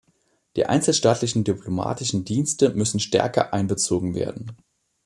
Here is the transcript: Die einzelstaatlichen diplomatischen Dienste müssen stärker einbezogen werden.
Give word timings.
Die 0.55 0.65
einzelstaatlichen 0.65 1.43
diplomatischen 1.43 2.25
Dienste 2.25 2.71
müssen 2.73 2.99
stärker 2.99 3.53
einbezogen 3.53 4.15
werden. 4.15 4.57